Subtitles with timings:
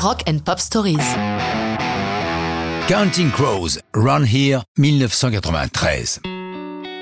[0.00, 0.96] Rock and Pop Stories.
[2.86, 6.20] Counting Crows, Run Here, 1993.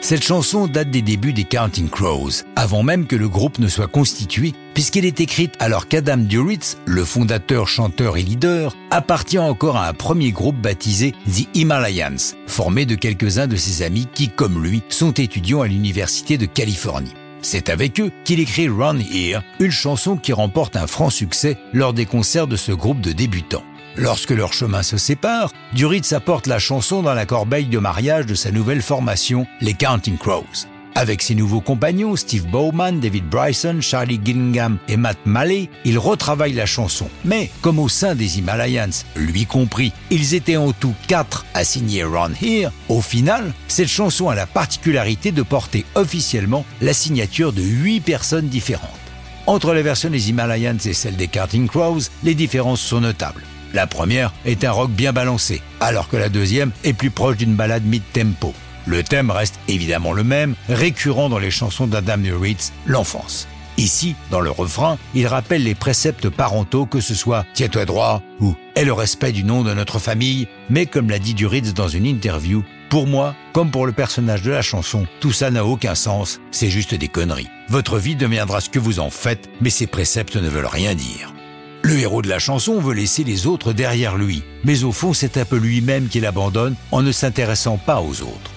[0.00, 3.86] Cette chanson date des débuts des Counting Crows, avant même que le groupe ne soit
[3.86, 9.86] constitué, puisqu'elle est écrite alors qu'Adam Duritz, le fondateur, chanteur et leader, appartient encore à
[9.86, 14.82] un premier groupe baptisé The Himalayans, formé de quelques-uns de ses amis qui, comme lui,
[14.88, 17.14] sont étudiants à l'Université de Californie.
[17.42, 21.92] C'est avec eux qu'il écrit Run Here, une chanson qui remporte un franc succès lors
[21.92, 23.64] des concerts de ce groupe de débutants.
[23.96, 28.34] Lorsque leurs chemins se séparent, Duritz apporte la chanson dans la corbeille de mariage de
[28.34, 30.66] sa nouvelle formation, les Counting Crows.
[30.94, 36.52] Avec ses nouveaux compagnons, Steve Bowman, David Bryson, Charlie Gillingham et Matt Malley, il retravaille
[36.52, 37.08] la chanson.
[37.24, 42.04] Mais, comme au sein des Himalayans, lui compris, ils étaient en tout quatre à signer
[42.04, 47.62] Run Here, au final, cette chanson a la particularité de porter officiellement la signature de
[47.62, 48.90] huit personnes différentes.
[49.46, 53.42] Entre les versions des Himalayans et celle des Counting Crows, les différences sont notables.
[53.72, 57.54] La première est un rock bien balancé, alors que la deuxième est plus proche d'une
[57.54, 58.52] balade mid-tempo.
[58.86, 63.46] Le thème reste évidemment le même, récurrent dans les chansons d'Adam Duritz, l'enfance.
[63.76, 68.54] Ici, dans le refrain, il rappelle les préceptes parentaux que ce soit tiens-toi droit ou
[68.74, 72.04] aie le respect du nom de notre famille, mais comme l'a dit Duritz dans une
[72.04, 76.40] interview, pour moi, comme pour le personnage de la chanson, tout ça n'a aucun sens,
[76.50, 77.48] c'est juste des conneries.
[77.68, 81.32] Votre vie deviendra ce que vous en faites, mais ces préceptes ne veulent rien dire.
[81.82, 85.38] Le héros de la chanson veut laisser les autres derrière lui, mais au fond c'est
[85.38, 88.50] un peu lui-même qu'il abandonne en ne s'intéressant pas aux autres.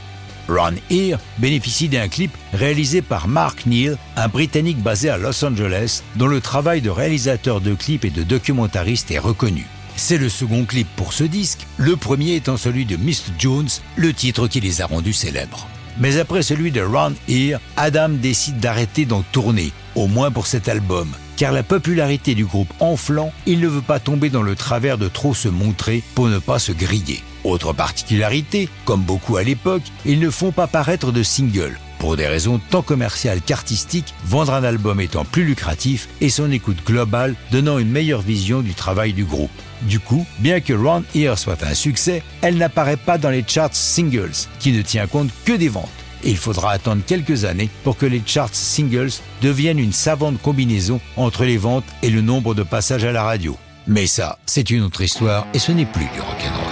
[0.48, 6.04] Run Here bénéficie d'un clip réalisé par Mark Neal, un Britannique basé à Los Angeles,
[6.16, 9.66] dont le travail de réalisateur de clips et de documentariste est reconnu.
[9.96, 13.34] C'est le second clip pour ce disque, le premier étant celui de Mr.
[13.38, 15.68] Jones, le titre qui les a rendus célèbres.
[16.00, 20.68] Mais après celui de Run Here, Adam décide d'arrêter d'en tourner, au moins pour cet
[20.68, 24.98] album, car la popularité du groupe enflant, il ne veut pas tomber dans le travers
[24.98, 27.22] de trop se montrer pour ne pas se griller.
[27.44, 31.78] Autre particularité, comme beaucoup à l'époque, ils ne font pas paraître de singles.
[32.00, 36.85] Pour des raisons tant commerciales qu'artistiques, vendre un album étant plus lucratif et son écoute
[36.85, 39.52] globale donnant une meilleure vision du travail du groupe.
[39.84, 43.74] Du coup, bien que Round Here soit un succès, elle n'apparaît pas dans les charts
[43.74, 45.90] singles, qui ne tient compte que des ventes
[46.25, 49.11] il faudra attendre quelques années pour que les charts singles
[49.41, 53.57] deviennent une savante combinaison entre les ventes et le nombre de passages à la radio.
[53.88, 56.62] Mais ça, c'est une autre histoire et ce n'est plus du rock'n'roll.